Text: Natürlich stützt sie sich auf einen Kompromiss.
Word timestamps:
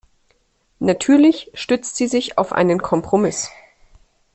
Natürlich 0.79 1.51
stützt 1.53 1.95
sie 1.95 2.07
sich 2.07 2.39
auf 2.39 2.53
einen 2.53 2.81
Kompromiss. 2.81 3.51